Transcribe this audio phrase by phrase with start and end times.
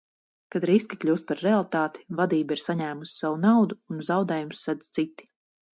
[0.53, 5.33] Kad riski kļūst par realitāti, vadība ir saņēmusi savu naudu, un zaudējumus sedz citi.